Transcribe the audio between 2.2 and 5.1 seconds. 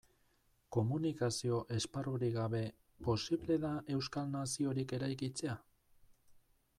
gabe, posible da euskal naziorik